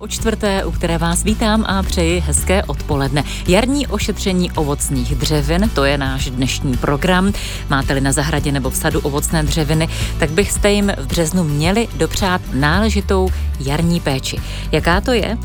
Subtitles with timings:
[0.00, 3.24] O čtvrté, u které vás vítám a přeji hezké odpoledne.
[3.48, 7.32] Jarní ošetření ovocných dřevin, to je náš dnešní program.
[7.70, 9.88] Máte-li na zahradě nebo v sadu ovocné dřeviny,
[10.18, 13.28] tak byste jim v březnu měli dopřát náležitou
[13.60, 14.40] jarní péči.
[14.72, 15.38] Jaká to je?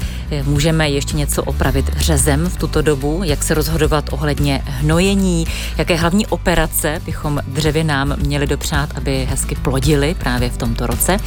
[0.43, 3.21] Můžeme ještě něco opravit řezem v tuto dobu?
[3.23, 5.47] Jak se rozhodovat ohledně hnojení?
[5.77, 11.17] Jaké hlavní operace bychom dřevinám měli dopřát, aby hezky plodili právě v tomto roce?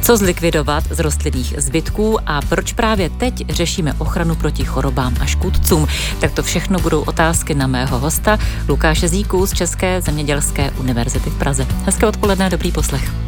[0.00, 5.26] Co zlikvidovat z rostlinných zbytků a proč proč právě teď řešíme ochranu proti chorobám a
[5.26, 5.86] škůdcům.
[6.20, 11.38] Tak to všechno budou otázky na mého hosta Lukáše Zíku z České zemědělské univerzity v
[11.38, 11.66] Praze.
[11.84, 13.25] Hezké odpoledne, dobrý poslech.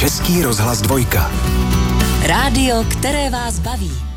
[0.00, 1.30] Český rozhlas dvojka.
[2.22, 4.09] Rádio, které vás baví.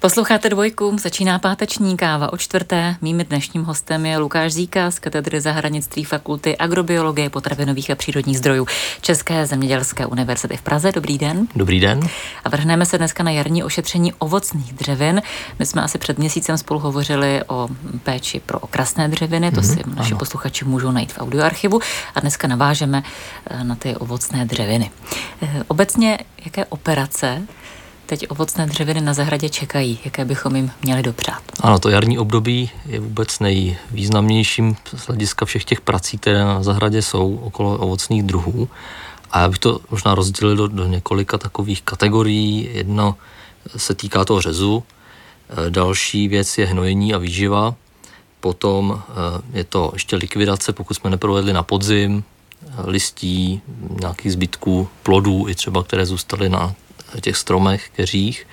[0.00, 2.96] Posloucháte dvojku, začíná páteční káva o čtvrté.
[3.00, 8.66] Mým dnešním hostem je Lukáš Zíka z katedry zahradnictví fakulty agrobiologie, potravinových a přírodních zdrojů
[9.00, 10.92] České zemědělské univerzity v Praze.
[10.92, 11.48] Dobrý den.
[11.56, 12.00] Dobrý den.
[12.44, 15.22] A vrhneme se dneska na jarní ošetření ovocných dřevin.
[15.58, 17.68] My jsme asi před měsícem spolu hovořili o
[18.02, 20.18] péči pro okrasné dřeviny, to mm-hmm, si naši ano.
[20.18, 21.80] posluchači můžou najít v audioarchivu
[22.14, 23.02] a dneska navážeme
[23.50, 24.90] eh, na ty ovocné dřeviny.
[25.42, 27.42] Eh, obecně, jaké operace
[28.08, 31.42] teď ovocné dřeviny na zahradě čekají, jaké bychom jim měli dopřát?
[31.60, 37.02] Ano, to jarní období je vůbec nejvýznamnějším z hlediska všech těch prací, které na zahradě
[37.02, 38.68] jsou okolo ovocných druhů.
[39.30, 42.70] A já bych to možná rozdělil do, do několika takových kategorií.
[42.72, 43.14] Jedno
[43.76, 44.82] se týká toho řezu,
[45.66, 47.74] e, další věc je hnojení a výživa,
[48.40, 49.02] potom
[49.54, 52.24] e, je to ještě likvidace, pokud jsme neprovedli na podzim,
[52.62, 53.60] e, listí,
[54.00, 56.74] nějakých zbytků plodů, i třeba které zůstaly na
[57.20, 58.46] těch stromech, keřích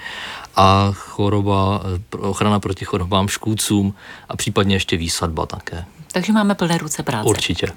[0.55, 1.81] a choroba,
[2.19, 3.93] ochrana proti chorobám škůdcům
[4.29, 5.85] a případně ještě výsadba také.
[6.15, 7.29] Takže máme plné ruce práce.
[7.29, 7.67] Určitě.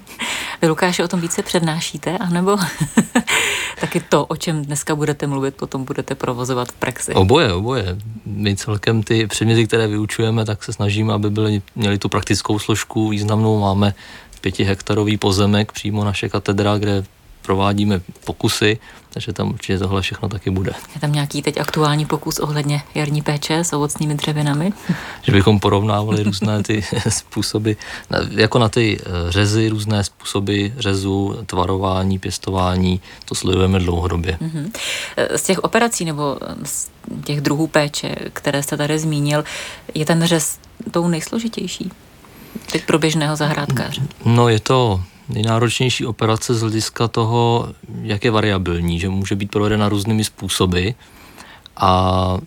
[0.61, 2.57] Vy, Lukáši, o tom více přednášíte, anebo
[3.81, 7.13] taky to, o čem dneska budete mluvit, potom budete provozovat v praxi?
[7.13, 7.97] Oboje, oboje.
[8.25, 13.09] My celkem ty předměty, které vyučujeme, tak se snažíme, aby byly, měli tu praktickou složku
[13.09, 13.59] významnou.
[13.59, 13.93] Máme
[14.41, 17.03] pětihektarový pozemek přímo naše katedra, kde
[17.49, 18.79] provádíme pokusy,
[19.09, 20.71] takže tam určitě tohle všechno taky bude.
[20.95, 24.73] Je tam nějaký teď aktuální pokus ohledně jarní péče s ovocnými dřevinami?
[25.21, 27.71] Že bychom porovnávali různé ty způsoby,
[28.29, 34.37] jako na ty eh, řezy, různé způsoby řezu, tvarování, pěstování, to sledujeme dlouhodobě.
[34.41, 34.71] Mhm.
[35.35, 36.89] Z těch operací nebo z
[37.23, 39.43] těch druhů péče, které jste tady zmínil,
[39.93, 40.59] je ten řez
[40.91, 41.91] tou nejsložitější?
[42.71, 44.01] Teď pro běžného zahrádkáře.
[44.25, 47.69] No je to nejnáročnější operace z hlediska toho,
[48.01, 50.89] jak je variabilní, že může být provedena různými způsoby
[51.77, 52.37] a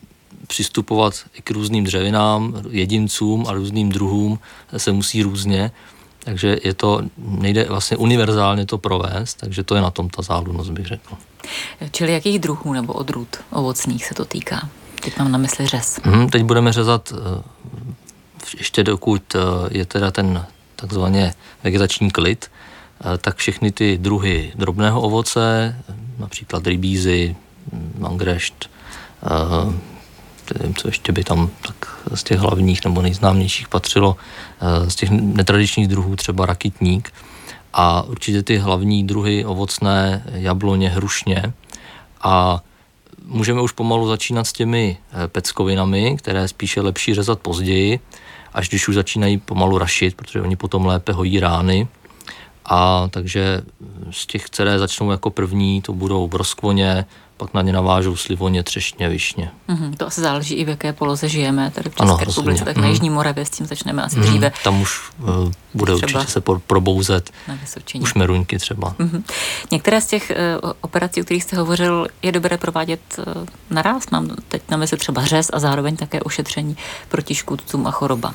[0.47, 4.39] přistupovat i k různým dřevinám, jedincům a různým druhům
[4.77, 5.71] se musí různě,
[6.19, 10.71] takže je to, nejde vlastně univerzálně to provést, takže to je na tom ta záludnost,
[10.71, 11.15] bych řekl.
[11.91, 14.69] Čili jakých druhů nebo odrůd ovocných se to týká?
[15.03, 16.01] Teď mám na mysli řez.
[16.03, 17.43] Hmm, teď budeme řezat eh,
[18.59, 19.39] ještě dokud eh,
[19.71, 20.47] je teda ten
[20.83, 21.35] takzvaně
[21.65, 22.51] vegetační klid,
[23.05, 25.77] Eh, tak všechny ty druhy drobného ovoce,
[26.19, 27.37] například rybízy,
[27.99, 28.71] mangrešt,
[29.23, 29.79] eh,
[30.59, 34.17] nevím, co ještě by tam tak z těch hlavních nebo nejznámějších patřilo,
[34.61, 37.13] eh, z těch netradičních druhů třeba rakitník.
[37.73, 41.53] A určitě ty hlavní druhy ovocné, jabloně, hrušně.
[42.23, 42.63] A
[43.25, 48.01] můžeme už pomalu začínat s těmi peckovinami, které spíše lepší řezat později,
[48.55, 51.89] až když už začínají pomalu rašit, protože oni potom lépe hojí rány,
[52.65, 53.63] a takže
[54.11, 57.05] z těch, které začnou jako první, to budou broskvoně,
[57.43, 59.51] pak na ně navážou slivoně, třešně, višně.
[59.69, 61.71] Mm-hmm, to asi záleží i v jaké poloze žijeme.
[61.75, 62.83] Tady v České ano, republice, tak mm.
[62.83, 64.23] na Jižní Moravě s tím začneme asi mm.
[64.23, 64.53] dříve.
[64.65, 65.29] Tam už uh,
[65.75, 67.59] bude třeba určitě se probouzet na
[68.01, 68.95] už meruňky třeba.
[68.99, 69.23] Mm-hmm.
[69.71, 70.33] Některé z těch
[70.63, 73.25] uh, operací, o kterých jste hovořil, je dobré provádět uh,
[73.71, 74.11] naraz.
[74.11, 76.77] Mám teď na mysli třeba řez a zároveň také ošetření
[77.09, 78.35] proti škůdcům a chorobám.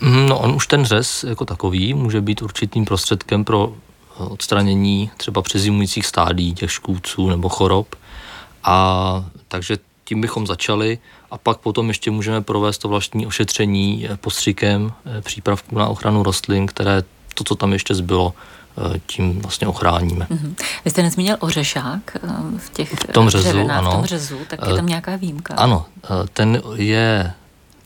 [0.00, 5.10] Mhm, no on už ten řez jako takový může být určitým prostředkem pro eh, odstranění
[5.16, 7.96] třeba přezimujících stádí těch škůdců nebo chorob.
[8.64, 10.98] A takže tím bychom začali
[11.30, 16.22] a pak potom ještě můžeme provést to vlastní ošetření eh, postřikem eh, přípravků na ochranu
[16.22, 17.02] rostlin, které
[17.34, 18.34] to, co tam ještě zbylo,
[19.06, 20.26] tím vlastně ochráníme.
[20.30, 20.54] Mm-hmm.
[20.84, 22.16] Vy jste nezmínil ořešák
[22.58, 23.90] v těch v tom řezu, ano.
[23.90, 25.54] v tom řezu, tak je tam nějaká výjimka.
[25.54, 25.86] Ano,
[26.32, 27.32] ten je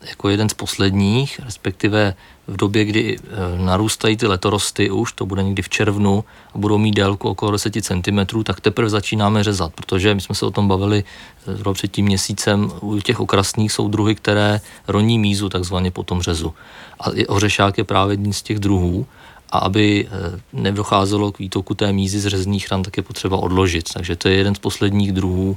[0.08, 2.14] jako jeden z posledních, respektive
[2.46, 6.24] v době, kdy e, narůstají ty letorosty už, to bude někdy v červnu
[6.54, 10.46] a budou mít délku okolo 10 cm, tak teprve začínáme řezat, protože my jsme se
[10.46, 11.04] o tom bavili
[11.46, 16.02] e, zhruba před tím měsícem, u těch okrasných jsou druhy, které roní mízu takzvaně po
[16.02, 16.54] tom řezu.
[17.00, 19.06] A ořešák je právě jeden z těch druhů
[19.50, 23.92] a aby e, nedocházelo k výtoku té mízy z řezných ran, tak je potřeba odložit.
[23.92, 25.56] Takže to je jeden z posledních druhů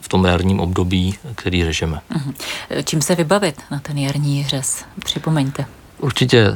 [0.00, 2.00] v tom jarním období, který řežeme.
[2.10, 2.34] Mhm.
[2.84, 4.84] Čím se vybavit na ten jarní řez?
[5.04, 5.64] Připomeňte.
[5.98, 6.54] Určitě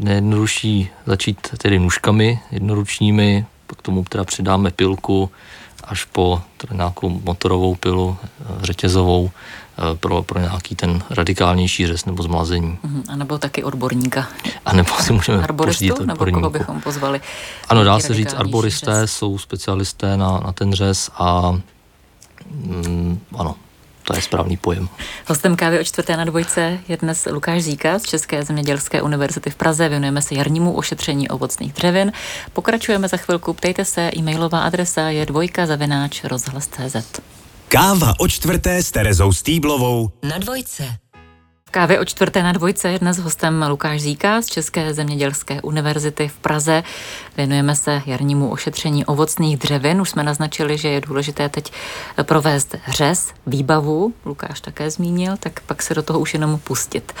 [0.00, 3.46] nejjednodušší začít tedy nůžkami jednoručními,
[3.78, 5.30] k tomu teda přidáme pilku,
[5.84, 6.42] až po
[6.72, 12.78] nějakou motorovou pilu, eh, řetězovou, eh, pro, pro nějaký ten radikálnější řez nebo zmlazení.
[12.84, 13.02] Uh-huh.
[13.08, 14.28] A nebo taky odborníka.
[14.64, 17.20] A nebo si můžeme Arboristu, nebo koho bychom pozvali?
[17.68, 19.12] Ano, dá se říct, arboristé řez.
[19.12, 21.58] jsou specialisté na, na ten řez a
[22.50, 23.54] mm, ano,
[24.04, 24.88] to je správný pojem.
[25.26, 29.54] Hostem kávy o čtvrté na dvojce je dnes Lukáš Zíka z České zemědělské univerzity v
[29.54, 29.88] Praze.
[29.88, 32.12] Věnujeme se jarnímu ošetření ovocných dřevin.
[32.52, 33.52] Pokračujeme za chvilku.
[33.52, 37.20] Ptejte se, e-mailová adresa je dvojka zavináč rozhlas.cz.
[37.68, 41.01] Káva o čtvrté s Terezou Stýblovou na dvojce.
[41.72, 46.36] Kávy o čtvrté na dvojce je dnes hostem Lukáš Zíka z České zemědělské univerzity v
[46.36, 46.82] Praze.
[47.36, 50.00] Věnujeme se jarnímu ošetření ovocných dřevin.
[50.00, 51.72] Už jsme naznačili, že je důležité teď
[52.22, 57.12] provést řez, výbavu, Lukáš také zmínil, tak pak se do toho už jenom pustit.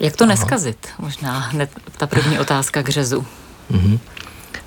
[0.00, 0.88] Jak to neskazit?
[0.98, 3.26] Možná hned ta první otázka k řezu.
[3.70, 3.98] Mm-hmm.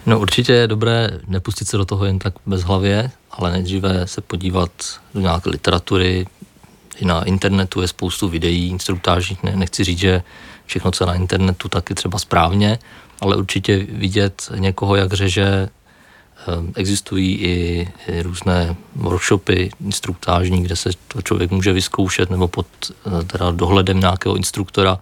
[0.05, 4.21] No určitě je dobré nepustit se do toho jen tak bez hlavě, ale nejdříve se
[4.21, 4.71] podívat
[5.13, 6.25] do nějaké literatury,
[6.97, 10.23] i na internetu je spoustu videí instruktážních, ne, nechci říct, že
[10.65, 12.79] všechno, co je na internetu, tak je třeba správně,
[13.21, 20.89] ale určitě vidět někoho, jak řeže, eh, existují i, i různé workshopy instruktážní, kde se
[21.07, 24.99] to člověk může vyzkoušet nebo pod eh, teda dohledem nějakého instruktora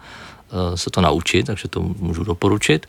[0.75, 2.87] se to naučit, takže to můžu doporučit.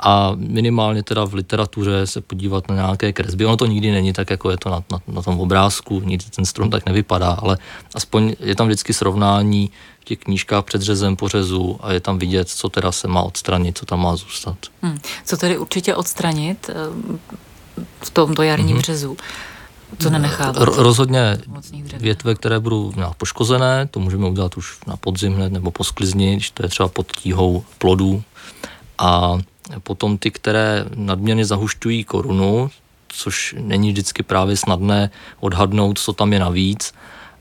[0.00, 3.46] A minimálně teda v literatuře se podívat na nějaké kresby.
[3.46, 6.44] Ono to nikdy není tak, jako je to na, na, na tom obrázku, nikdy ten
[6.44, 7.58] strom tak nevypadá, ale
[7.94, 9.70] aspoň je tam vždycky srovnání
[10.00, 13.78] v těch knížkách před řezem, pořezu a je tam vidět, co teda se má odstranit,
[13.78, 14.56] co tam má zůstat.
[14.82, 14.98] Hmm.
[15.24, 16.74] Co tedy určitě odstranit eh,
[18.00, 18.80] v tomto jarním mm-hmm.
[18.80, 19.16] řezu?
[19.98, 20.56] Co nenechávat?
[20.56, 21.38] Rozhodně
[21.96, 26.36] větve, které budou nějak poškozené, to můžeme udělat už na podzim hned nebo po sklizni,
[26.36, 28.22] když to je třeba pod tíhou plodů.
[28.98, 29.38] A
[29.82, 32.70] potom ty, které nadměrně zahušťují korunu,
[33.08, 35.10] což není vždycky právě snadné
[35.40, 36.94] odhadnout, co tam je navíc.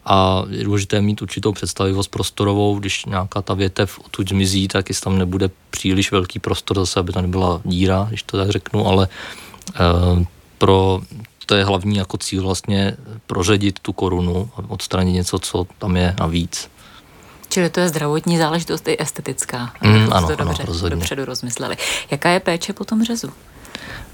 [0.05, 5.03] A je důležité mít určitou představivost prostorovou, když nějaká ta větev odtud zmizí, tak jestli
[5.03, 9.07] tam nebude příliš velký prostor zase, aby tam nebyla díra, když to tak řeknu, ale
[9.75, 10.25] e,
[10.57, 11.01] pro
[11.45, 12.97] to je hlavní jako cíl vlastně
[13.27, 16.69] proředit tu korunu a odstranit něco, co tam je navíc.
[17.49, 19.73] Čili to je zdravotní záležitost i estetická.
[19.81, 21.77] Mm, ano, to dobře, ano, dopředu rozmysleli.
[22.11, 23.29] Jaká je péče po tom řezu?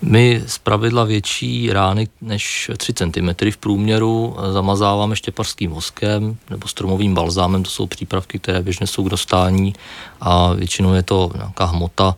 [0.02, 7.14] My z pravidla větší rány než 3 cm v průměru zamazáváme štěpařským voskem nebo stromovým
[7.14, 9.74] balzámem, to jsou přípravky, které běžně jsou k dostání
[10.22, 12.16] a většinou je to nějaká hmota,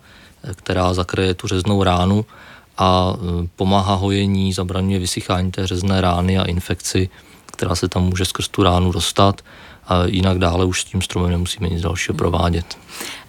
[0.54, 2.24] která zakryje tu řeznou ránu
[2.82, 7.08] a e, pomáhá hojení, zabraňuje vysychání té řezné rány a infekci,
[7.46, 9.40] která se tam může skrz tu ránu dostat
[9.86, 12.78] a jinak dále už s tím stromem nemusíme nic dalšího provádět.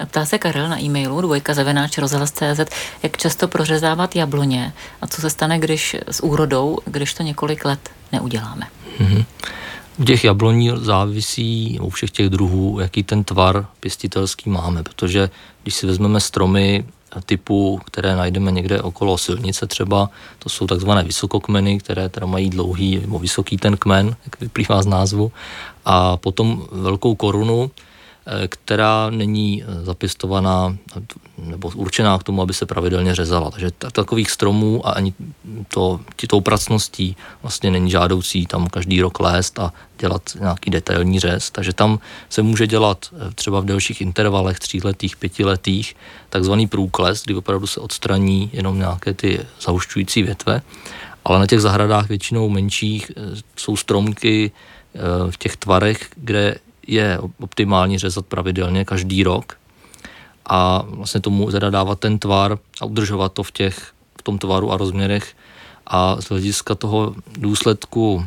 [0.06, 2.60] Ptá se Karel na e-mailu dvojka zavináč rozhlas.cz,
[3.04, 7.90] jak často prořezávat jabloně a co se stane, když s úrodou, když to několik let
[8.12, 8.68] neuděláme.
[9.00, 9.26] Mm-hmm.
[9.98, 15.30] U těch jabloní závisí, u všech těch druhů, jaký ten tvar pěstitelský máme, protože
[15.64, 16.86] když si vezmeme stromy
[17.22, 23.00] typu, které najdeme někde okolo silnice třeba, to jsou takzvané vysokokmeny, které teda mají dlouhý
[23.00, 25.32] nebo vysoký ten kmen, jak vyplývá z názvu,
[25.86, 27.72] a potom velkou korunu,
[28.48, 30.78] která není eh, zapěstovaná
[31.38, 33.52] nebo určená k tomu, aby se pravidelně řezala.
[33.52, 35.14] Takže takových stromů a ani
[35.68, 41.52] to, tou pracností vlastně není žádoucí tam každý rok lézt a dělat nějaký detailní řez.
[41.52, 42.00] Takže tam
[42.30, 45.96] se může dělat eh, třeba v delších intervalech, tříletých, pětiletých,
[46.30, 50.62] takzvaný průkles, kdy opravdu se odstraní jenom nějaké ty zahušťující větve.
[51.26, 53.12] Ale na těch zahradách většinou menších
[53.56, 54.52] jsou stromky
[55.30, 56.56] v těch tvarech, kde
[56.88, 59.58] je optimální řezat pravidelně každý rok
[60.46, 64.72] a vlastně tomu teda dávat ten tvar a udržovat to v, těch, v tom tvaru
[64.72, 65.36] a rozměrech
[65.88, 68.26] a z hlediska toho důsledku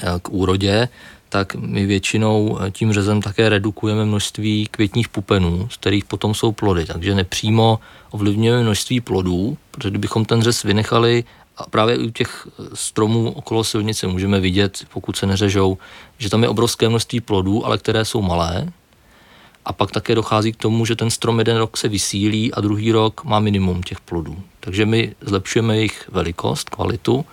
[0.00, 0.88] eh, k úrodě,
[1.28, 6.52] tak my většinou eh, tím řezem také redukujeme množství květních pupenů, z kterých potom jsou
[6.52, 6.86] plody.
[6.86, 7.78] Takže nepřímo
[8.10, 11.24] ovlivňujeme množství plodů, protože kdybychom ten řez vynechali
[11.60, 15.78] a právě u těch stromů okolo silnice můžeme vidět, pokud se neřežou,
[16.18, 18.72] že tam je obrovské množství plodů, ale které jsou malé.
[19.64, 22.92] A pak také dochází k tomu, že ten strom jeden rok se vysílí a druhý
[22.92, 24.36] rok má minimum těch plodů.
[24.60, 27.24] Takže my zlepšujeme jejich velikost, kvalitu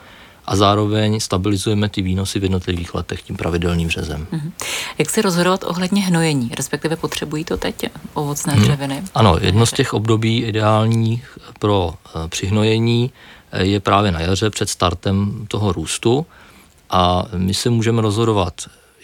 [0.46, 4.28] a zároveň stabilizujeme ty výnosy v jednotlivých letech tím pravidelným řezem.
[4.32, 4.52] Mm-hmm.
[4.98, 8.62] Jak se rozhodovat ohledně hnojení, respektive potřebují to teď ovocné mm.
[8.62, 9.04] dřeviny?
[9.16, 13.12] Ano, jedno z těch období ideálních pro uh, přihnojení
[13.54, 16.26] je právě na jaře před startem toho růstu
[16.90, 18.54] A my se můžeme rozhodovat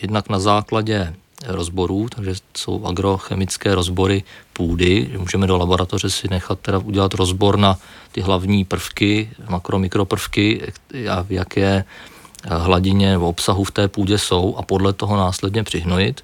[0.01, 1.15] jednak na základě
[1.47, 4.23] rozborů, takže jsou agrochemické rozbory
[4.53, 7.77] půdy, že můžeme do laboratoře si nechat teda udělat rozbor na
[8.11, 10.71] ty hlavní prvky, makro, mikroprovky,
[11.11, 11.83] a v jaké
[12.47, 16.23] hladině nebo obsahu v té půdě jsou a podle toho následně přihnojit.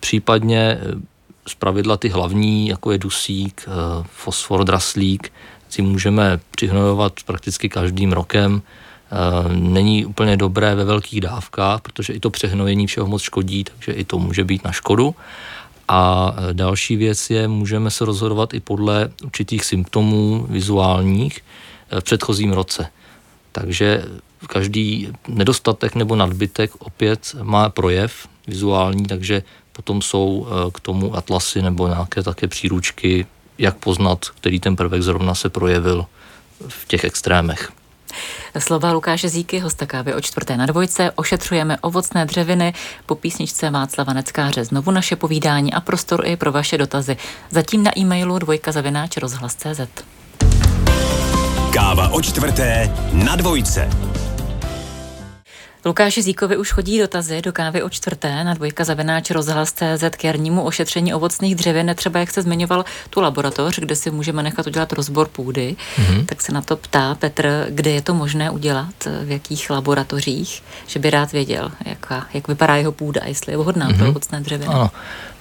[0.00, 0.78] Případně
[1.48, 3.68] z pravidla ty hlavní, jako je dusík,
[4.10, 5.32] fosfor, draslík,
[5.68, 8.62] si můžeme přihnojovat prakticky každým rokem
[9.10, 13.92] Eh, není úplně dobré ve velkých dávkách, protože i to přehnojení všeho moc škodí, takže
[13.92, 15.14] i to může být na škodu.
[15.88, 21.40] A eh, další věc je, můžeme se rozhodovat i podle určitých symptomů vizuálních
[21.90, 22.86] eh, v předchozím roce.
[23.52, 24.04] Takže
[24.46, 29.42] každý nedostatek nebo nadbytek opět má projev vizuální, takže
[29.72, 33.26] potom jsou k tomu atlasy nebo nějaké také příručky,
[33.58, 36.06] jak poznat, který ten prvek zrovna se projevil
[36.68, 37.72] v těch extrémech.
[38.58, 41.10] Slova Lukáše Zíky, hosta kávy o čtvrté na dvojce.
[41.10, 42.74] Ošetřujeme ovocné dřeviny.
[43.06, 47.16] Po písničce Václava Neckáře znovu naše povídání a prostor i pro vaše dotazy.
[47.50, 49.80] Zatím na e-mailu dvojka zavináč rozhlas.cz.
[51.72, 53.90] Káva o čtvrté na dvojce.
[55.86, 60.62] Lukáši Zíkovi už chodí dotazy do kávy o čtvrté na dvojka zavináč rozhlas.cz k jarnímu
[60.62, 61.94] ošetření ovocných dřevin.
[61.96, 66.26] Třeba jak se zmiňoval tu laboratoř, kde si můžeme nechat udělat rozbor půdy, mm-hmm.
[66.26, 70.98] tak se na to ptá Petr, kde je to možné udělat, v jakých laboratořích, že
[70.98, 73.96] by rád věděl, jaká, jak vypadá jeho půda, jestli je vhodná mm-hmm.
[73.96, 74.10] pro mhm.
[74.10, 74.74] ovocné dřeviny.
[74.74, 74.90] Ano.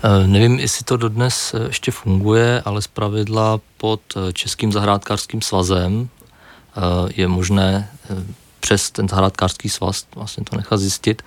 [0.03, 4.01] E, nevím, jestli to dodnes ještě funguje, ale zpravidla pod
[4.33, 6.09] Českým zahrádkářským svazem
[6.77, 6.81] e,
[7.15, 11.21] je možné e, přes ten zahrádkářský svaz vlastně to nechat zjistit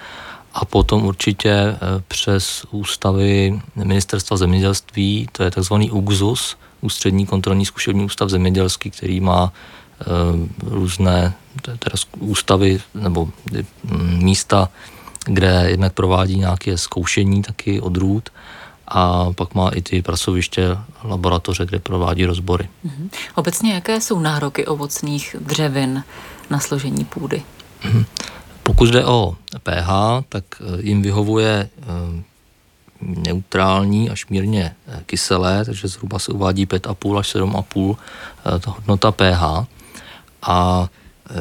[0.54, 1.78] a potom určitě eh,
[2.09, 9.52] přes ústavy ministerstva zemědělství, to je takzvaný UGZUS, Ústřední kontrolní zkušební ústav zemědělský, který má
[9.52, 10.04] e,
[10.62, 13.28] různé teda ústavy nebo
[13.85, 14.68] mm, místa,
[15.25, 18.30] kde jednak provádí nějaké zkoušení taky odrůd
[18.88, 22.68] a pak má i ty pracoviště, laboratoře, kde provádí rozbory.
[22.85, 23.11] Mhm.
[23.35, 26.04] Obecně jaké jsou nároky ovocných dřevin
[26.50, 27.43] na složení půdy?
[27.85, 28.05] Mhm.
[28.62, 29.88] Pokud jde o pH,
[30.28, 31.85] tak eh, jim vyhovuje eh,
[33.00, 37.97] neutrální až mírně eh, kyselé, takže zhruba se uvádí 5,5 až 7,5
[38.61, 39.67] ta hodnota pH.
[40.43, 40.88] A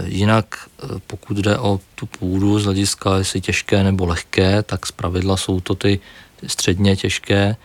[0.03, 0.69] jinak,
[1.07, 5.75] pokud jde o tu půdu z hlediska, jestli těžké nebo lehké, tak zpravidla jsou to
[5.75, 5.99] ty
[6.47, 7.55] středně těžké,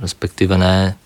[0.00, 0.96] respektive ne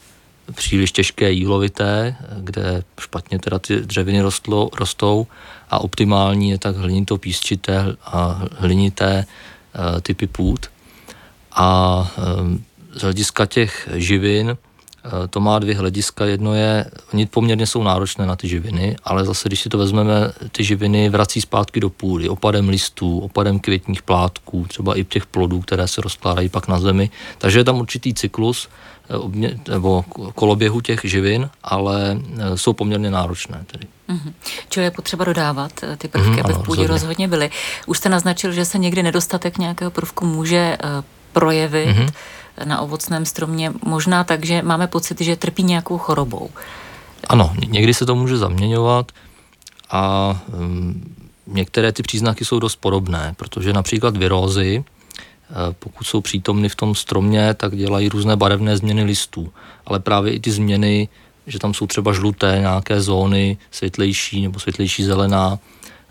[0.53, 5.27] příliš těžké jílovité, kde špatně teda ty dřeviny rostlo, rostou
[5.71, 10.71] a optimální je tak hlinito písčité a hlinité uh, typy půd.
[11.53, 11.99] A
[12.41, 14.57] um, z hlediska těch živin uh,
[15.31, 16.25] to má dvě hlediska.
[16.25, 20.33] Jedno je, oni poměrně jsou náročné na ty živiny, ale zase, když si to vezmeme,
[20.53, 25.61] ty živiny vrací zpátky do půdy, opadem listů, opadem květních plátků, třeba i těch plodů,
[25.61, 27.11] které se rozkládají pak na zemi.
[27.39, 28.69] Takže je tam určitý cyklus,
[29.69, 33.65] nebo koloběhu těch živin, ale e, jsou poměrně náročné.
[33.67, 33.87] Tedy.
[34.09, 34.33] Mm-hmm.
[34.69, 36.87] Čili je potřeba dodávat e, ty prvky, mm, aby ano, v půdě rozhodně.
[36.87, 37.51] rozhodně byly.
[37.87, 40.79] Už jste naznačil, že se někdy nedostatek nějakého prvku může
[41.33, 42.13] projevit mm-hmm.
[42.65, 46.51] na ovocném stromě, možná tak, že máme pocit, že trpí nějakou chorobou.
[47.29, 49.13] Ano, někdy se to může zaměňovat
[49.91, 51.03] a um,
[51.47, 54.94] některé ty příznaky jsou dost podobné, protože například virózy, Eh,
[55.79, 59.53] pokud jsou přítomny v tom stromě, tak dělají různé barevné změny listů.
[59.87, 61.09] Ale právě i ty změny,
[61.47, 65.59] že tam jsou třeba žluté nějaké zóny, světlejší nebo světlejší zelená,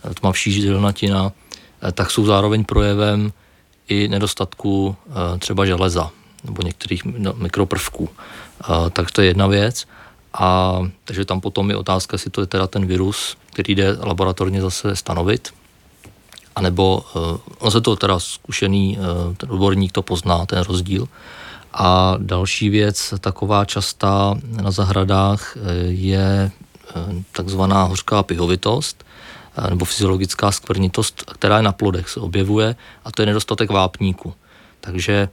[0.04, 1.32] eh, tmavší zelenatina,
[1.82, 3.32] eh, tak jsou zároveň projevem
[3.88, 4.96] i nedostatku
[5.40, 6.12] třeba železa
[6.44, 8.10] nebo některých no, mikroprvků.
[8.94, 9.86] Tak to je jedna věc.
[10.34, 14.62] A takže tam potom je otázka, jestli to je teda ten virus, který jde laboratorně
[14.62, 15.54] zase stanovit,
[16.56, 21.08] anebo uh, on se to teda zkušený uh, ten odborník to pozná, ten rozdíl.
[21.74, 26.52] A další věc, taková častá na zahradách, uh, je
[27.32, 29.04] takzvaná hořká pihovitost
[29.70, 34.34] nebo fyziologická skvrnitost, která je na plodech, se objevuje a to je nedostatek vápníku.
[34.82, 35.30] Takže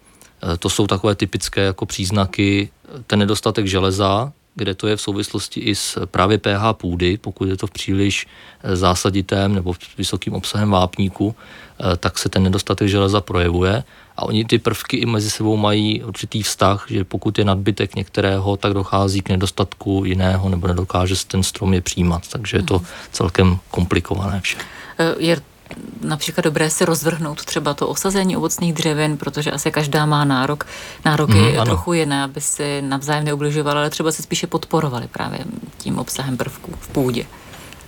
[0.58, 2.70] to jsou takové typické jako příznaky,
[3.06, 7.56] ten nedostatek železa, kde to je v souvislosti i s právě pH půdy, pokud je
[7.56, 8.26] to v příliš
[8.62, 13.84] eh, zásaditém nebo vysokým obsahem vápníku, eh, tak se ten nedostatek železa projevuje
[14.16, 18.56] a oni ty prvky i mezi sebou mají určitý vztah, že pokud je nadbytek některého,
[18.56, 22.74] tak dochází k nedostatku jiného nebo nedokáže se ten strom je přijímat, takže je to
[22.74, 22.86] mhm.
[23.12, 24.58] celkem komplikované vše.
[24.98, 25.42] Eh, je
[26.00, 30.66] například dobré si rozvrhnout třeba to osazení ovocných dřevin, protože asi každá má nárok,
[31.04, 35.38] nároky mm, trochu jiné, aby si navzájem neubližovali, ale třeba se spíše podporovali právě
[35.78, 37.26] tím obsahem prvků v půdě.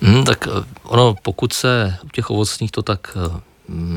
[0.00, 3.40] Mm, tak eh, ono, pokud se u těch ovocných to tak eh,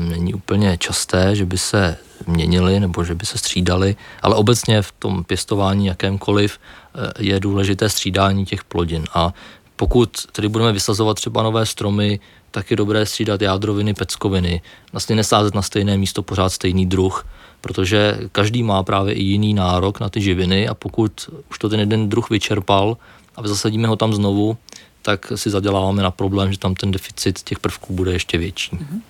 [0.08, 4.92] není úplně časté, že by se měnili nebo že by se střídali, ale obecně v
[4.98, 9.32] tom pěstování jakémkoliv eh, je důležité střídání těch plodin a
[9.76, 12.20] pokud tedy budeme vysazovat třeba nové stromy,
[12.56, 14.60] tak je dobré střídat jádroviny, peckoviny.
[14.92, 17.26] Vlastně nesázet na stejné místo pořád stejný druh,
[17.60, 21.80] protože každý má právě i jiný nárok na ty živiny a pokud už to ten
[21.80, 22.96] jeden druh vyčerpal
[23.36, 24.56] a zasadíme ho tam znovu,
[25.02, 28.70] tak si zaděláváme na problém, že tam ten deficit těch prvků bude ještě větší.
[28.72, 29.02] Mhm.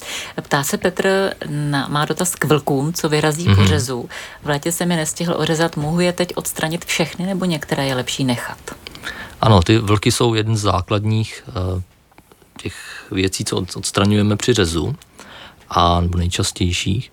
[0.42, 3.56] Ptá se Petr, na, má dotaz k vlkům, co vyrazí mm-hmm.
[3.56, 4.08] po řezu.
[4.42, 8.24] V létě se mi nestihl ořezat, mohu je teď odstranit všechny, nebo některé je lepší
[8.24, 8.58] nechat?
[9.40, 11.82] Ano, ty vlky jsou jeden z základních uh,
[12.56, 14.96] těch věcí, co odstraňujeme při řezu,
[15.68, 17.12] a nebo nejčastějších.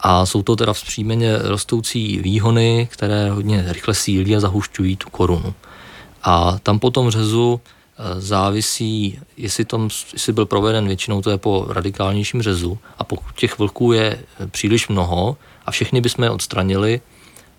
[0.00, 5.54] A jsou to teda vzpřímeně rostoucí výhony, které hodně rychle sílí a zahušťují tu korunu.
[6.22, 11.38] A tam po tom řezu eh, závisí, jestli, tom, jestli byl proveden, většinou to je
[11.38, 16.30] po radikálnějším řezu, a pokud těch vlků je eh, příliš mnoho a všechny bychom je
[16.30, 17.00] odstranili,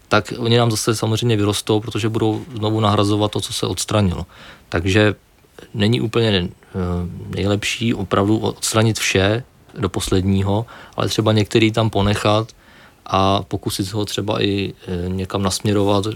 [0.08, 4.26] tak oni nám zase samozřejmě vyrostou, protože budou znovu nahrazovat to, co se odstranilo.
[4.70, 5.16] Takže
[5.74, 6.50] není úplně
[7.36, 9.44] nejlepší opravdu odstranit vše
[9.80, 12.48] do posledního, ale třeba některý tam ponechat
[13.06, 16.12] a pokusit ho třeba i e, někam nasměrovat, e,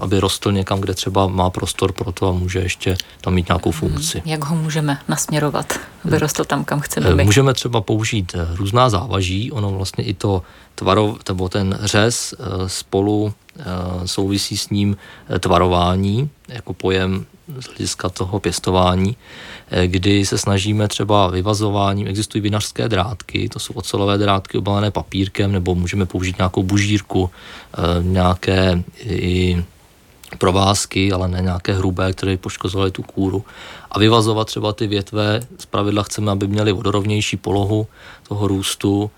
[0.00, 3.70] aby rostl někam, kde třeba má prostor pro to a může ještě tam mít nějakou
[3.70, 4.18] funkci.
[4.18, 5.72] Hmm, jak ho můžeme nasměrovat,
[6.04, 7.24] aby rostl tam, kam chceme my?
[7.24, 10.42] Můžeme třeba použít různá závaží, ono vlastně i to
[10.74, 12.34] tvarov, nebo ten řez
[12.66, 13.32] spolu
[14.04, 14.96] souvisí s ním
[15.40, 17.26] tvarování, jako pojem
[17.58, 19.16] z hlediska toho pěstování,
[19.70, 25.52] eh, kdy se snažíme třeba vyvazováním, existují vinařské drátky, to jsou ocelové drátky obalené papírkem,
[25.52, 29.64] nebo můžeme použít nějakou bužírku, eh, nějaké i
[30.38, 33.44] provázky, ale ne nějaké hrubé, které poškozovaly tu kůru.
[33.90, 35.66] A vyvazovat třeba ty větve, z
[36.02, 37.86] chceme, aby měly vodorovnější polohu
[38.28, 39.10] toho růstu,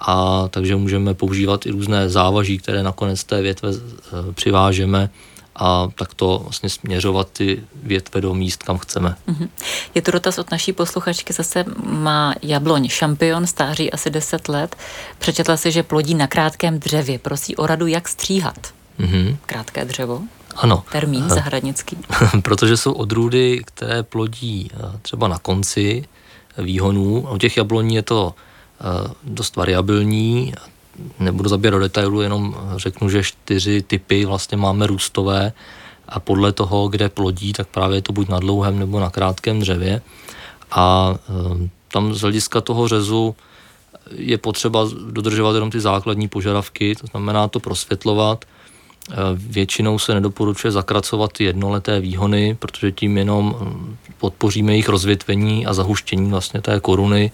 [0.00, 5.10] a takže můžeme používat i různé závaží, které nakonec té větve eh, přivážeme
[5.58, 9.16] a takto vlastně směřovat ty větve do míst, kam chceme.
[9.26, 9.48] Mhm.
[9.94, 14.76] Je to dotaz od naší posluchačky, zase má jabloň šampion, stáří asi 10 let.
[15.18, 17.18] Přečetla si, že plodí na krátkém dřevě.
[17.18, 18.58] Prosí o radu, jak stříhat.
[19.00, 19.36] Mm-hmm.
[19.46, 20.22] Krátké dřevo?
[20.56, 20.84] Ano.
[20.92, 21.34] Termín Aha.
[21.34, 21.96] zahradnický.
[22.42, 26.04] Protože jsou odrůdy, které plodí eh, třeba na konci
[26.58, 27.28] výhonů.
[27.34, 28.47] U těch jabloní je to eh,
[29.24, 30.52] dost variabilní
[31.18, 35.52] nebudu zabírat do detailu, jenom řeknu, že čtyři typy vlastně máme růstové
[36.08, 39.60] a podle toho, kde plodí, tak právě je to buď na dlouhém nebo na krátkém
[39.60, 40.02] dřevě.
[40.70, 43.34] A ehm, tam z hlediska toho řezu
[44.10, 48.44] je potřeba dodržovat jenom ty základní požadavky, to znamená to prosvětlovat.
[48.44, 55.74] Ehm, většinou se nedoporučuje zakracovat jednoleté výhony, protože tím jenom ehm, podpoříme jejich rozvětvení a
[55.74, 57.30] zahuštění vlastně té koruny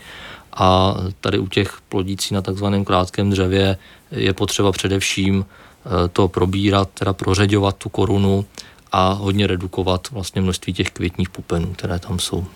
[0.56, 3.76] a tady u těch plodící na takzvaném krátkém dřevě
[4.10, 8.44] je potřeba především eh, to probírat, teda prořeďovat tu korunu
[8.92, 12.46] a hodně redukovat vlastně množství těch květních pupenů, které tam jsou.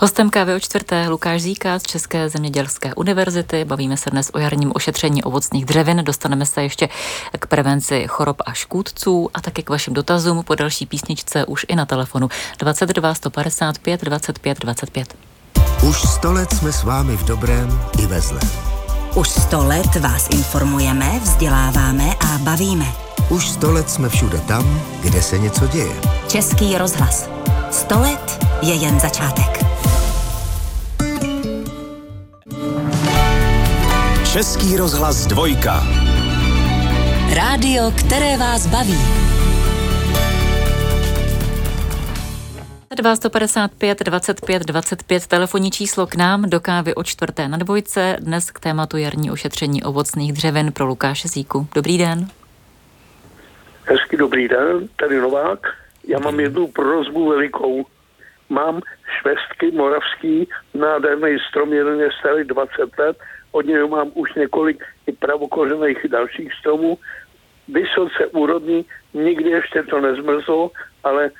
[0.00, 3.64] Hostem kávy o čtvrté Lukáš Zíka z České zemědělské univerzity.
[3.64, 6.04] Bavíme se dnes o jarním ošetření ovocných dřevin.
[6.04, 6.88] Dostaneme se ještě
[7.38, 11.76] k prevenci chorob a škůdců a taky k vašim dotazům po další písničce už i
[11.76, 15.29] na telefonu 22 155 25 25.
[15.82, 18.50] Už sto let jsme s vámi v dobrém i ve zlém.
[19.14, 22.86] Už sto let vás informujeme, vzděláváme a bavíme.
[23.28, 25.94] Už sto let jsme všude tam, kde se něco děje.
[26.28, 27.28] Český rozhlas.
[27.70, 29.64] Sto let je jen začátek.
[34.32, 35.86] Český rozhlas dvojka.
[37.34, 38.98] Rádio, které vás baví.
[42.96, 48.16] 22 155 25 25 telefonní číslo k nám do kávy o čtvrté na dvojce.
[48.20, 51.68] Dnes k tématu jarní ošetření ovocných dřevin pro Lukáše Zíku.
[51.74, 52.26] Dobrý den.
[53.84, 55.58] Hezky dobrý den, tady Novák.
[56.04, 57.86] Já mám jednu prozbu velikou.
[58.48, 58.80] Mám
[59.20, 63.16] švestky moravský, nádherný strom, jeden je starý 20 let,
[63.52, 66.98] od něho mám už několik i pravokořených dalších stromů,
[67.68, 70.70] vysoce úrodný, nikdy ještě to nezmrzlo,
[71.04, 71.30] ale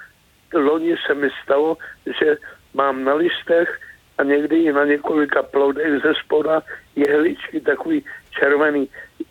[0.54, 2.36] loni se mi stalo, že
[2.74, 3.80] mám na listech
[4.18, 6.62] a někdy i na několika plodech ze spoda
[6.96, 8.88] jehličky takový červený.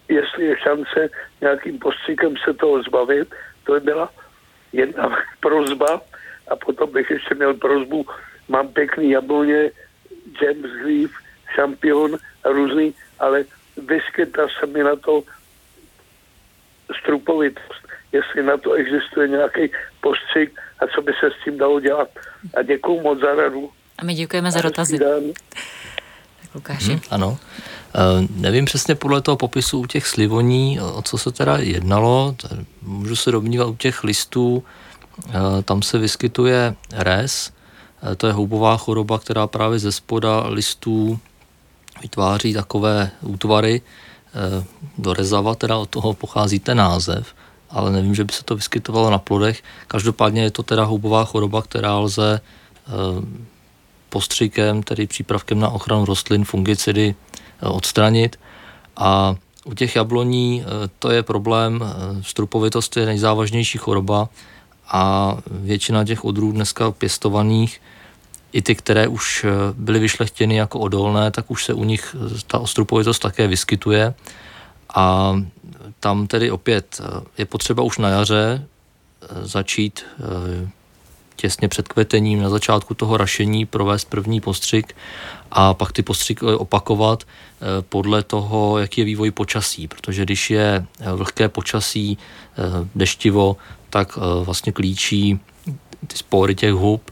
[0.08, 1.10] Jestli je šance
[1.42, 4.10] nějakým postřikem se toho zbavit, to by byla
[4.74, 6.02] jedna prozba
[6.48, 8.06] a potom bych ještě měl prozbu,
[8.48, 9.72] mám pěkný jabloně,
[10.42, 11.12] James Leaf,
[11.56, 13.44] šampion a různý, ale
[13.78, 15.24] vyskytla se mi na to
[17.02, 22.10] strupovitost, jestli na to existuje nějaký postřik a co by se s tím dalo dělat.
[22.58, 23.70] A děkuji moc za radu.
[23.98, 25.00] A my děkujeme za dotazy.
[25.00, 25.08] Tak
[26.56, 26.92] Lukáši.
[26.92, 27.38] Hmm, ano.
[28.36, 32.36] Nevím přesně podle toho popisu u těch slivoní, o co se teda jednalo.
[32.82, 34.63] Můžu se domnívat u těch listů,
[35.65, 37.52] tam se vyskytuje res,
[38.18, 41.20] to je houbová choroba, která právě ze spoda listů
[42.02, 43.82] vytváří takové útvary
[44.98, 47.34] do rezava, teda od toho pochází ten název
[47.72, 49.64] ale nevím, že by se to vyskytovalo na plodech.
[49.88, 52.92] Každopádně je to teda houbová choroba, která lze eh,
[54.10, 57.16] postřikem, tedy přípravkem na ochranu rostlin, fungicidy
[57.62, 58.40] eh, odstranit.
[58.98, 61.84] A u těch jabloní eh, to je problém,
[62.22, 64.30] strupovitost je nejzávažnější choroba
[64.88, 67.82] a většina těch odrůd dneska pěstovaných,
[68.52, 72.16] i ty, které už byly vyšlechtěny jako odolné, tak už se u nich
[72.48, 74.14] ta ostrupovitost také vyskytuje.
[74.96, 75.36] A
[76.00, 78.68] tam tedy opět eh, je potřeba už na jaře
[79.22, 80.70] eh, začít eh,
[81.36, 84.96] těsně před kvetením, na začátku toho rašení provést první postřik
[85.52, 87.24] a pak ty postřiky opakovat
[87.90, 90.86] podle toho, jaký je vývoj počasí, protože když je
[91.16, 92.18] vlhké počasí,
[92.96, 93.58] deštivo,
[93.90, 95.40] tak vlastně klíčí
[96.08, 97.12] ty spory těch hub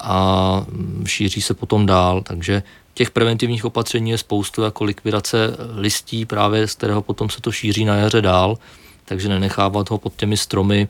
[0.00, 2.62] a mm, šíří se potom dál, takže
[3.00, 7.84] Těch preventivních opatření je spoustu, jako likvidace listí, právě z kterého potom se to šíří
[7.84, 8.58] na jaře dál,
[9.04, 10.88] takže nenechávat ho pod těmi stromy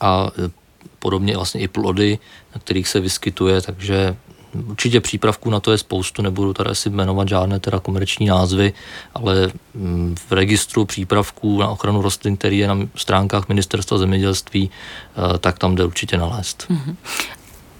[0.00, 0.50] a e,
[0.98, 2.18] podobně vlastně i plody,
[2.54, 4.16] na kterých se vyskytuje, takže
[4.54, 8.72] určitě přípravků na to je spoustu, nebudu tady asi jmenovat žádné teda komerční názvy,
[9.14, 14.70] ale mm, v registru přípravků na ochranu rostlin, který je na stránkách ministerstva zemědělství,
[15.34, 16.66] e, tak tam jde určitě nalézt.
[16.70, 16.96] Mm-hmm.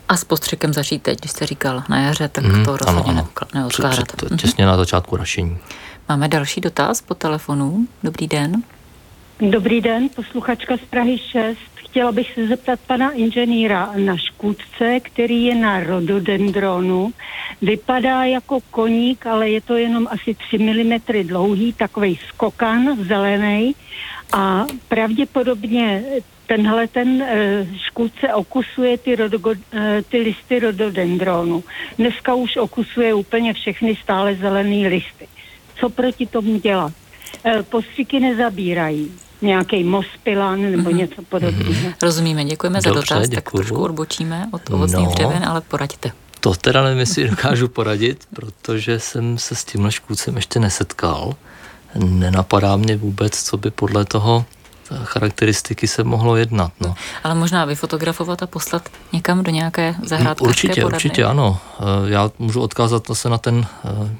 [0.09, 3.29] A s postřikem začít teď, když jste říkal na jaře, tak mm, to rozhodně ano,
[3.37, 3.49] ano.
[3.55, 4.13] neodkládat.
[4.13, 4.39] Před, mhm.
[4.39, 5.59] těsně na začátku rašení.
[6.09, 7.87] Máme další dotaz po telefonu.
[8.03, 8.63] Dobrý den.
[9.41, 11.59] Dobrý den, posluchačka z Prahy 6.
[11.75, 17.13] Chtěla bych se zeptat pana inženýra na škůdce, který je na rododendronu.
[17.63, 23.75] Vypadá jako koník, ale je to jenom asi 3 mm dlouhý, takový skokan zelený
[24.33, 26.05] a pravděpodobně
[26.47, 31.65] tenhle ten e, škůdce okusuje ty, rodogo, e, ty listy rododendronu.
[31.99, 35.29] Dneska už okusuje úplně všechny stále zelené listy.
[35.81, 36.93] Co proti tomu dělat?
[37.45, 39.11] E, postřiky nezabírají
[39.43, 40.97] nějaký mospilan nebo mm-hmm.
[40.97, 41.93] něco podobného.
[42.03, 43.35] Rozumíme, děkujeme Dobře, za dotaz, děkuju.
[43.35, 46.13] tak trošku odbočíme od ovocných no, dřevin, ale poraďte.
[46.41, 51.35] To teda nevím, jestli dokážu poradit, protože jsem se s tímhle škůdcem ještě nesetkal.
[52.05, 54.45] Nenapadá mě vůbec, co by podle toho
[55.05, 56.73] charakteristiky se mohlo jednat.
[56.81, 56.95] No.
[57.25, 60.45] Ale možná vyfotografovat a poslat někam do nějaké zahrádky.
[60.45, 60.97] Určitě, poradny.
[60.97, 61.59] určitě ano.
[61.81, 64.17] Eh, já můžu odkázat zase na ten eh,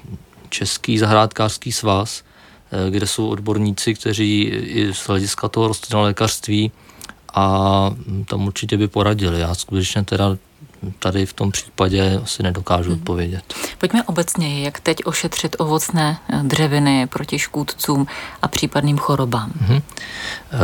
[0.49, 2.23] Český zahrádkářský svaz,
[2.71, 6.71] eh, kde jsou odborníci, kteří i z hlediska toho rostlinného lékařství
[7.33, 7.91] a
[8.25, 9.39] tam určitě by poradili.
[9.39, 10.37] Já skutečně teda
[10.99, 12.99] tady v tom případě asi nedokážu hmm.
[12.99, 13.53] odpovědět.
[13.77, 18.07] Pojďme obecně, jak teď ošetřit ovocné eh, dřeviny proti škůdcům
[18.41, 19.51] a případným chorobám.
[19.59, 19.81] Hmm.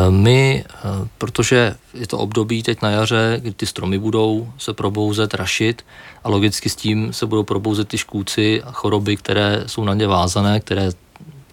[0.09, 5.33] My, eh, protože je to období teď na jaře, kdy ty stromy budou se probouzet,
[5.33, 5.85] rašit
[6.23, 10.07] a logicky s tím se budou probouzet ty škůdci a choroby, které jsou na ně
[10.07, 10.89] vázané, které,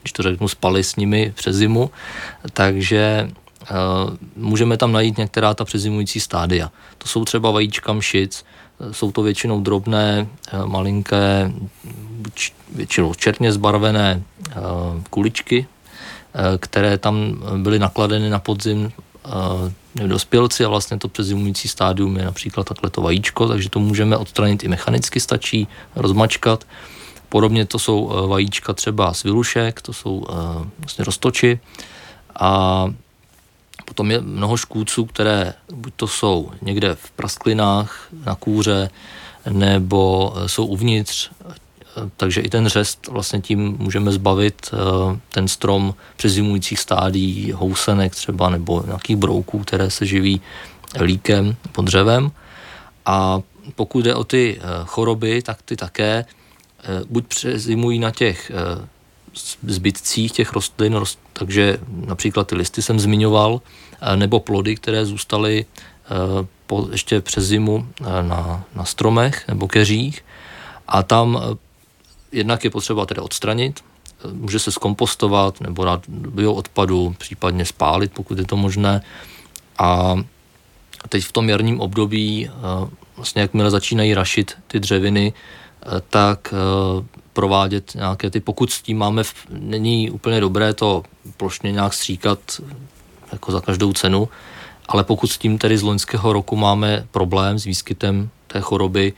[0.03, 1.91] když to řeknu, spaly s nimi přes zimu,
[2.53, 3.31] takže
[4.37, 6.71] můžeme tam najít některá ta přezimující stádia.
[6.99, 8.45] To jsou třeba vajíčka mšic,
[8.81, 11.53] eh, jsou to většinou drobné, eh, malinké,
[12.73, 14.23] většinou černě zbarvené
[15.11, 15.67] kuličky,
[16.59, 18.93] které tam byly nakladeny na podzim
[19.95, 24.65] dospělci a vlastně to přezimující stádium je například takhle to vajíčko, takže to můžeme odstranit
[24.65, 26.65] i mechanicky, stačí rozmačkat.
[27.29, 30.27] Podobně to jsou vajíčka třeba z vilušek, to jsou
[30.79, 31.61] vlastně roztoči
[32.41, 32.85] a
[33.85, 38.91] Potom je mnoho škůdců, které buď to jsou někde v prasklinách na kůře,
[39.51, 41.31] nebo jsou uvnitř,
[42.17, 44.77] takže i ten řest vlastně tím můžeme zbavit eh,
[45.29, 50.41] ten strom přezimujících stádí, housenek třeba, nebo nějakých brouků, které se živí
[51.01, 52.31] líkem pod dřevem.
[53.07, 53.41] A
[53.75, 58.53] pokud jde o ty eh, choroby, tak ty také eh, buď přezimují na těch
[59.63, 63.61] zbytcích těch rostlin, rost, takže například ty listy jsem zmiňoval,
[64.01, 69.69] eh, nebo plody, které zůstaly eh, po, ještě přes zimu eh, na, na stromech nebo
[69.69, 70.25] keřích.
[70.89, 71.41] A tam
[72.33, 73.85] jednak je potřeba tedy odstranit,
[74.33, 79.03] může se zkompostovat nebo dát do odpadu, případně spálit, pokud je to možné.
[79.79, 80.17] A
[81.09, 82.51] teď v tom jarním období,
[83.17, 85.33] vlastně jakmile začínají rašit ty dřeviny,
[86.11, 86.55] tak
[87.39, 91.03] provádět nějaké ty, pokud s tím máme, není úplně dobré to
[91.37, 92.39] plošně nějak stříkat
[93.33, 94.29] jako za každou cenu,
[94.89, 99.13] ale pokud s tím tedy z loňského roku máme problém s výskytem té choroby,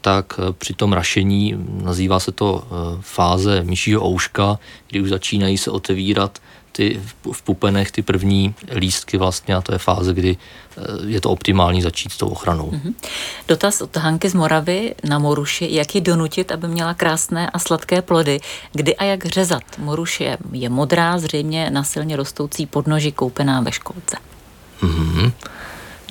[0.00, 2.64] tak při tom rašení, nazývá se to
[3.00, 6.38] fáze myšího ouška, kdy už začínají se otevírat
[6.76, 7.00] ty
[7.32, 11.82] v pupenech ty první lístky vlastně a to je fáze, kdy eh, je to optimální
[11.82, 12.70] začít s tou ochranou.
[12.70, 12.94] Mm-hmm.
[13.48, 18.02] Dotaz od Hanky z Moravy na Moruši, jak ji donutit, aby měla krásné a sladké
[18.02, 18.40] plody,
[18.72, 19.62] kdy a jak řezat.
[19.78, 24.16] Moruš je, je modrá, zřejmě na silně rostoucí podnoži koupená ve školce.
[24.82, 25.32] Mm-hmm.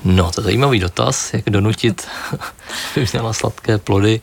[0.04, 2.08] No, to je zajímavý dotaz, jak donutit,
[2.96, 4.22] aby měla sladké plody.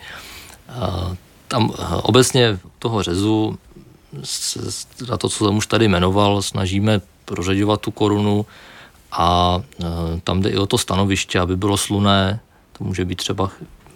[1.48, 3.59] Tam eh, obecně toho řezu
[5.11, 8.46] na to, co jsem už tady jmenoval, snažíme prořadovat tu korunu
[9.12, 12.40] a e, tam jde i o to stanoviště, aby bylo sluné.
[12.72, 13.51] To může být třeba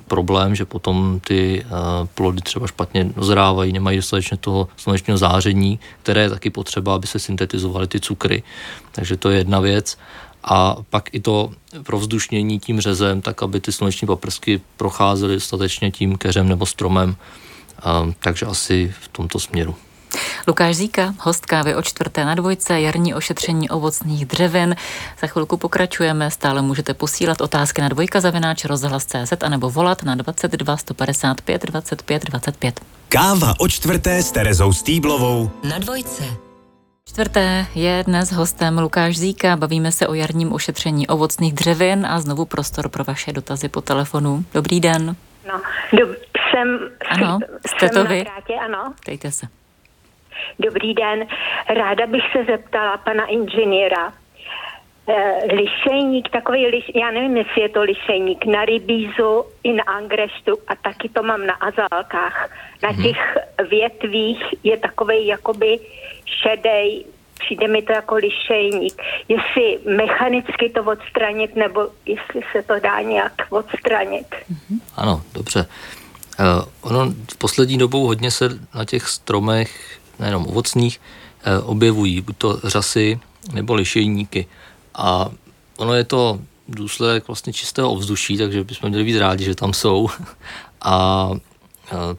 [0.08, 1.66] problém, že potom ty e,
[2.14, 7.18] plody třeba špatně dozrávají, nemají dostatečně toho slunečního záření, které je taky potřeba, aby se
[7.18, 8.42] syntetizovaly ty cukry.
[8.92, 9.98] Takže to je jedna věc.
[10.44, 11.50] A pak i to
[11.82, 17.16] provzdušnění tím řezem, tak aby ty sluneční paprsky procházely dostatečně tím keřem nebo stromem.
[18.18, 19.74] Takže asi v tomto směru.
[20.48, 24.76] Lukáš Zíka, host kávy o čtvrté na dvojce, jarní ošetření ovocných dřevin.
[25.20, 30.14] Za chvilku pokračujeme, stále můžete posílat otázky na dvojka zavináč rozhlas.cz a nebo volat na
[30.14, 32.80] 22 155 25 25.
[33.08, 36.24] Káva o čtvrté s Terezou Stýblovou na dvojce.
[37.08, 39.56] Čtvrté je dnes hostem Lukáš Zíka.
[39.56, 44.44] Bavíme se o jarním ošetření ovocných dřevin a znovu prostor pro vaše dotazy po telefonu.
[44.54, 45.16] Dobrý den.
[45.48, 45.60] No,
[45.92, 46.16] dob-
[46.50, 46.78] jsem,
[47.10, 48.24] ano, jste jsem to vy?
[48.24, 48.94] Krátě, ano.
[49.06, 49.46] Dejte se.
[50.58, 51.26] Dobrý den.
[51.68, 54.12] Ráda bych se zeptala pana inženýra.
[55.08, 60.58] E, lišejník, takový, liš, já nevím, jestli je to lišejník, na rybízu i na angreštu
[60.68, 62.50] a taky to mám na azálkách.
[62.82, 63.02] Na hmm.
[63.02, 63.36] těch
[63.70, 65.78] větvích je takový jakoby
[66.42, 67.04] šedej,
[67.38, 69.02] přijde mi to jako lišejník.
[69.28, 74.26] Jestli mechanicky to odstranit, nebo jestli se to dá nějak odstranit.
[74.48, 74.80] Hmm.
[74.96, 75.66] Ano, dobře.
[76.40, 81.00] Uh, ono v poslední dobou hodně se na těch stromech nejenom ovocných,
[81.44, 83.20] eh, objevují buď to řasy
[83.52, 84.46] nebo lišejníky.
[84.94, 85.30] A
[85.76, 90.08] ono je to důsledek vlastně čistého ovzduší, takže bychom měli být rádi, že tam jsou.
[90.82, 91.30] A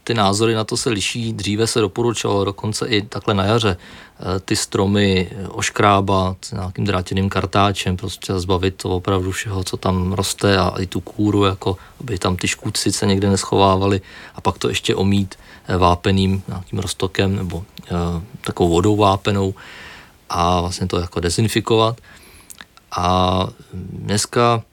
[0.04, 1.34] ty názory na to se liší.
[1.34, 7.98] Dříve se doporučovalo dokonce i takhle na jaře eh, ty stromy oškrábat nějakým drátěným kartáčem,
[7.98, 12.36] prostě zbavit to opravdu všeho, co tam roste a i tu kůru, jako aby tam
[12.36, 14.02] ty škůdci se někde neschovávali
[14.36, 15.36] a pak to ještě omít
[15.78, 19.54] vápeným nějakým roztokem nebo Eh, takovou vodou vápenou
[20.30, 22.02] a vlastně to jako dezinfikovat.
[22.98, 24.64] A dneska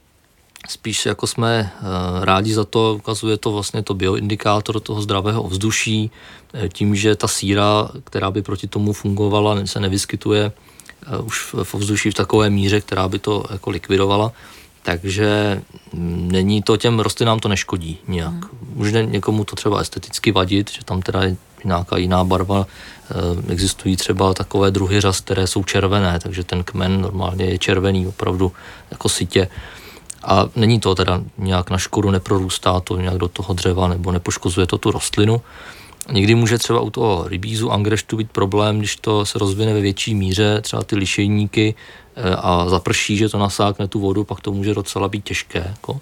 [0.69, 1.85] spíš jako jsme eh,
[2.25, 6.11] rádi za to, ukazuje to vlastně to bioindikátor toho zdravého ovzduší,
[6.55, 10.53] eh, tím, že ta síra, která by proti tomu fungovala, se nevyskytuje
[11.23, 14.33] už v ovzduší v takové míře, která by to jako likvidovala.
[14.85, 15.61] Takže
[15.93, 18.33] mm, není to těm rostlinám to neškodí nijak.
[18.33, 18.75] Hmm.
[18.75, 22.67] Může někomu to třeba esteticky vadit, že tam teda je nějaká jiná barva.
[22.67, 28.07] Eh, existují třeba takové druhy řas, které jsou červené, takže ten kmen normálně je červený
[28.07, 28.53] opravdu
[28.91, 29.49] jako sitě.
[30.25, 34.67] A není to teda nějak na škodu, neprorůstá to nějak do toho dřeva nebo nepoškozuje
[34.67, 35.43] to tu rostlinu.
[36.13, 40.15] Někdy může třeba u toho rybízu, angreštu být problém, když to se rozvine ve větší
[40.15, 41.75] míře, třeba ty lišejníky
[42.17, 45.59] eh, a zaprší, že to nasákne tu vodu, pak to může docela být těžké.
[45.59, 46.01] Jako.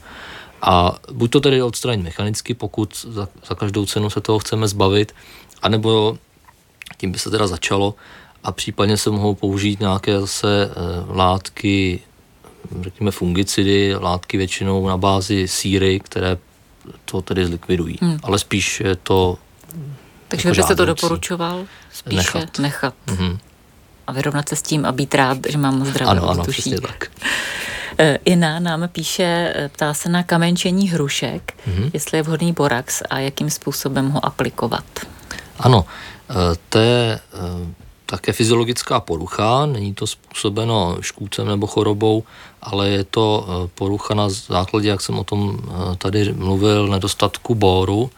[0.63, 5.15] A buď to tedy odstranit mechanicky, pokud za, za každou cenu se toho chceme zbavit,
[5.63, 6.19] anebo
[6.99, 7.95] tím by se teda začalo
[8.45, 10.75] a případně se mohou použít nějaké zase eh,
[11.13, 12.01] látky,
[12.83, 16.38] řekněme fungicidy, látky většinou na bázi síry, které
[17.05, 17.98] to tedy zlikvidují.
[18.01, 18.18] Hmm.
[18.22, 19.38] Ale spíš je to
[20.29, 22.59] Takže jako byste to doporučoval spíše nechat.
[22.59, 22.94] nechat.
[23.07, 23.38] Mm-hmm.
[24.07, 27.07] A vyrovnat se s tím a být rád, že mám zdravé Ano, ano, přesně tak.
[27.98, 31.90] Eh, Ina nám píše, eh, ptá se na kamenčení hrušek, mm-hmm.
[31.92, 34.85] jestli je vhodný borax a jakým způsobem ho aplikovat.
[35.59, 35.85] Ano,
[36.31, 36.35] eh,
[36.68, 37.20] to je
[38.07, 42.25] také fyziologická porucha, není to způsobeno škůdcem nebo chorobou,
[42.62, 45.59] ale je to porucha na základě, jak jsem o tom
[45.98, 48.11] tady mluvil, nedostatku boru.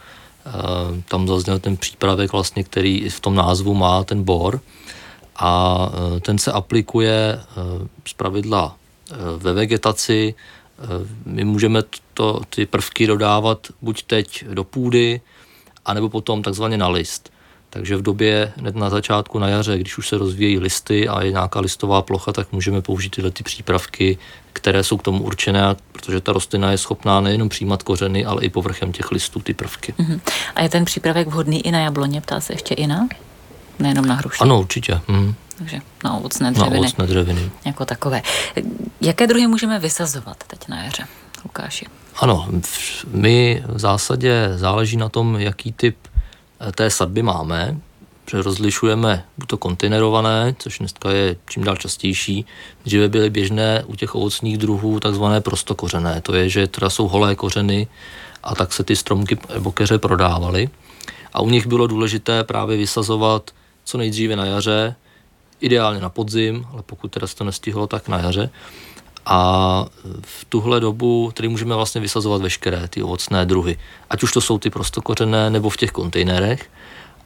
[1.07, 4.59] Tam zazněl ten přípravek, vlastně, který v tom názvu má ten bor
[5.35, 5.89] a
[6.21, 7.39] ten se aplikuje
[8.07, 8.75] z pravidla
[9.11, 10.35] Eh, ve vegetaci.
[10.79, 10.83] Eh,
[11.25, 15.21] my můžeme to, ty prvky dodávat buď teď do půdy,
[15.85, 17.31] anebo potom takzvaně na list.
[17.75, 21.31] Takže v době hned na začátku na jaře, když už se rozvíjejí listy a je
[21.31, 24.17] nějaká listová plocha, tak můžeme použít tyhle ty přípravky,
[24.53, 28.49] které jsou k tomu určené, protože ta rostlina je schopná nejenom přijímat kořeny, ale i
[28.49, 29.93] povrchem těch listů ty prvky.
[29.99, 30.19] Uh-huh.
[30.55, 33.07] A je ten přípravek vhodný i na jabloně, ptá se ještě Ina?
[33.79, 34.39] Nejenom na hruši.
[34.39, 34.93] Ano, určitě.
[34.93, 35.33] Uh-huh.
[35.57, 36.75] Takže na ovocné dřeviny.
[36.75, 37.51] Na ovocné dřeviny.
[37.65, 38.21] Jako takové.
[39.01, 41.07] Jaké druhy můžeme vysazovat teď na jaře,
[41.43, 41.85] Lukáši?
[42.15, 42.47] Ano,
[43.07, 45.97] my v zásadě záleží na tom, jaký typ
[46.71, 47.77] té sadby máme,
[48.31, 52.45] že rozlišujeme buď to kontejnerované, což dneska je čím dál častější.
[52.85, 57.35] Dříve byly běžné u těch ovocných druhů takzvané prostokořené, to je, že teda jsou holé
[57.35, 57.87] kořeny
[58.43, 60.69] a tak se ty stromky nebo keře prodávaly.
[61.33, 63.51] A u nich bylo důležité právě vysazovat
[63.85, 64.95] co nejdříve na jaře,
[65.59, 68.49] ideálně na podzim, ale pokud teda se to nestihlo, tak na jaře.
[69.25, 69.85] A
[70.21, 73.77] v tuhle dobu tedy můžeme vlastně vysazovat veškeré ty ovocné druhy.
[74.09, 76.69] Ať už to jsou ty prostokořené nebo v těch kontejnerech.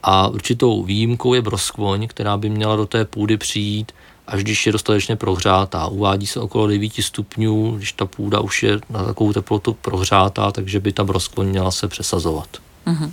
[0.02, 3.92] A určitou výjimkou je broskvoň, která by měla do té půdy přijít,
[4.26, 5.86] až když je dostatečně prohřátá.
[5.86, 10.80] Uvádí se okolo 9 stupňů, když ta půda už je na takovou teplotu prohřátá, takže
[10.80, 12.48] by ta broskvoň měla se přesazovat.
[12.86, 13.12] Uhum.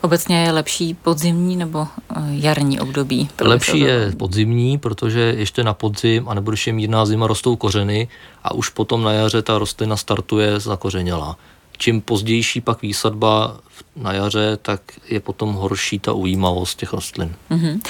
[0.00, 3.28] Obecně je lepší podzimní nebo eh, jarní období?
[3.40, 8.08] Lepší je podzimní, protože ještě na podzim, a nebo když je mírná zima, rostou kořeny
[8.44, 11.36] a už potom na jaře ta rostlina startuje zakořenělá.
[11.78, 13.56] Čím pozdější pak výsadba
[13.96, 17.34] na jaře, tak je potom horší ta ujímavost těch rostlin.
[17.50, 17.80] Uhum.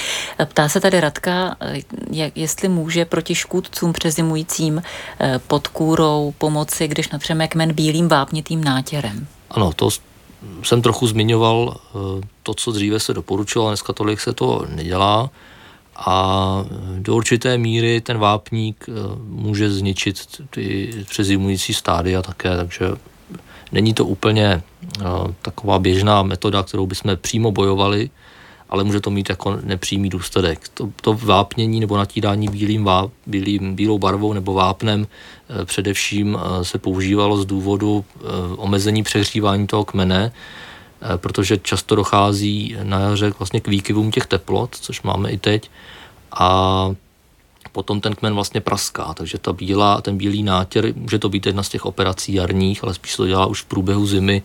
[0.45, 1.81] Ptá se tady Radka, eh,
[2.11, 4.81] jak, jestli může proti škůdcům přezimujícím
[5.19, 9.27] eh, pod kůrou pomoci, když natřeme kmen bílým vápnitým nátěrem.
[9.51, 9.89] Ano, to
[10.63, 11.97] jsem trochu zmiňoval eh,
[12.43, 15.29] to, co dříve se doporučilo, dneska tolik se to nedělá.
[15.95, 16.65] A
[16.99, 18.91] do určité míry ten vápník eh,
[19.25, 22.85] může zničit ty přezimující stádia také, takže
[23.71, 24.63] není to úplně
[25.01, 25.03] eh,
[25.41, 28.09] taková běžná metoda, kterou bychom přímo bojovali,
[28.73, 30.67] ale může to mít jako nepřímý důsledek.
[30.73, 36.65] To, to vápnění nebo natírání bílým, váp, bílým, bílou barvou nebo vápnem eh, především eh,
[36.65, 38.21] se používalo z důvodu eh,
[38.57, 40.31] omezení přehřívání toho kmene,
[41.17, 45.69] protože často dochází na jaře vlastně k výkyvům těch teplot, což máme i teď,
[46.31, 46.89] a
[47.71, 51.63] potom ten kmen vlastně praská, takže ta bílá, ten bílý nátěr, může to být jedna
[51.63, 54.43] z těch operací jarních, ale spíš to dělá už v průběhu zimy,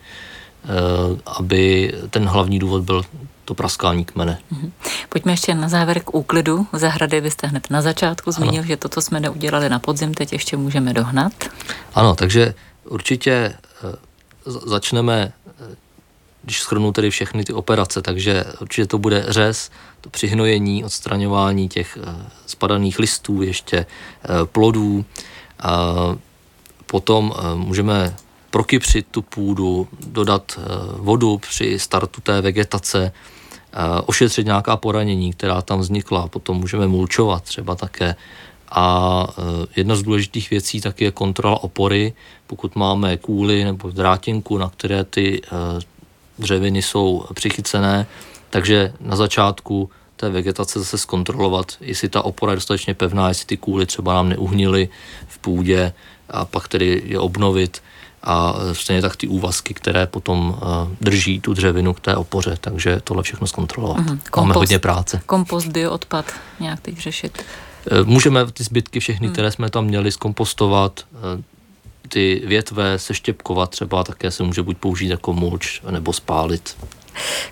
[1.27, 3.03] aby ten hlavní důvod byl
[3.49, 4.39] to praskání kmene.
[4.51, 4.73] Mhm.
[5.09, 7.21] Pojďme ještě na závěr k úklidu zahrady.
[7.21, 8.67] Vy jste hned na začátku zmínil, ano.
[8.67, 11.33] že to, co jsme neudělali na podzim, teď ještě můžeme dohnat.
[11.95, 13.97] Ano, takže určitě eh,
[14.45, 15.77] začneme, eh,
[16.43, 21.99] když schrnu tedy všechny ty operace, takže určitě to bude řez, to přihnojení, odstraňování těch
[22.01, 23.87] eh, spadaných listů, ještě
[24.45, 25.05] plodů.
[26.87, 28.15] Potom můžeme
[28.51, 30.59] prokypřit tu půdu, dodat
[30.97, 33.13] vodu při startu té vegetace,
[34.07, 38.17] ošetřit nějaká poranění, která tam vznikla, potom můžeme mulčovat třeba také.
[38.71, 42.13] A e, jedna z důležitých věcí taky je kontrola opory.
[42.47, 45.49] Pokud máme kůly nebo drátinku, na které ty e,
[46.39, 48.07] dřeviny jsou přichycené,
[48.51, 53.57] takže na začátku té vegetace zase zkontrolovat, jestli ta opora je dostatečně pevná, jestli ty
[53.57, 54.89] kůly třeba nám neuhnily
[55.29, 55.93] v půdě
[56.31, 57.83] a pak tedy je obnovit
[58.23, 63.01] a stejně tak ty úvazky, které potom uh, drží tu dřevinu k té opoře, takže
[63.05, 63.97] tohle všechno zkontrolovat.
[63.97, 64.19] Mm-hmm.
[64.31, 65.21] Kompost, Máme hodně práce.
[65.27, 66.25] Kompost, bioodpad
[66.61, 67.43] nějak teď řešit?
[67.91, 69.33] Eh, můžeme ty zbytky všechny, mm.
[69.33, 71.43] které jsme tam měli, zkompostovat, eh,
[72.09, 76.77] ty větve seštěpkovat třeba, také se může buď použít jako mulč, nebo spálit.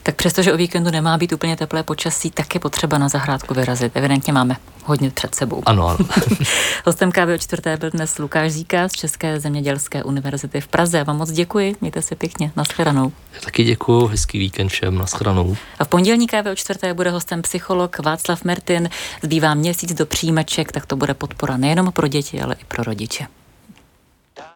[0.02, 3.96] Tak přestože o víkendu nemá být úplně teplé počasí, tak je potřeba na zahrádku vyrazit.
[3.96, 5.62] Evidentně máme hodně před sebou.
[5.66, 5.98] Ano, ano.
[6.86, 10.98] Hostem kávy o čtvrté byl dnes Lukáš Zíka z České zemědělské univerzity v Praze.
[10.98, 13.12] Já vám moc děkuji, mějte se pěkně, nashledanou.
[13.34, 15.56] Já taky děkuji, hezký víkend všem, nashledanou.
[15.78, 18.88] A v pondělní kávě o čtvrté bude hostem psycholog Václav Mertin.
[19.22, 23.26] Zbývá měsíc do přijímaček, tak to bude podpora nejenom pro děti, ale i pro rodiče.